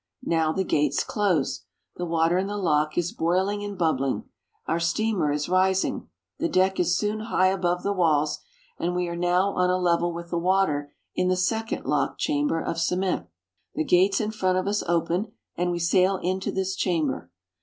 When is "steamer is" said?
4.79-5.47